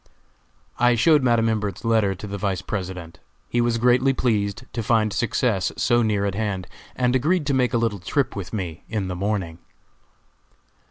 I 0.79 0.95
showed 0.95 1.21
Madam 1.21 1.47
Imbert's 1.47 1.85
letter 1.85 2.15
to 2.15 2.25
the 2.25 2.39
Vice 2.39 2.63
President. 2.63 3.19
He 3.47 3.61
was 3.61 3.77
greatly 3.77 4.13
pleased 4.13 4.63
to 4.73 4.81
find 4.81 5.13
success 5.13 5.71
so 5.77 6.01
near 6.01 6.25
at 6.25 6.33
hand, 6.33 6.65
and 6.95 7.15
agreed 7.15 7.45
to 7.45 7.53
make 7.53 7.75
a 7.75 7.77
little 7.77 7.99
trip 7.99 8.35
with 8.35 8.51
me 8.51 8.83
in 8.89 9.09
the 9.09 9.15
morning. 9.15 9.59